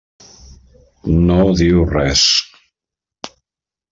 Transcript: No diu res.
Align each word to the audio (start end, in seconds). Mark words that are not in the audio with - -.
No 1.27 1.37
diu 1.59 1.85
res. 1.91 2.25